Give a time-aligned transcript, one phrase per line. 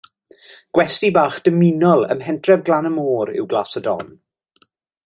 [0.77, 4.15] Gwesty bach dymunol ym mhentref Glan-y-môr yw Glas y Don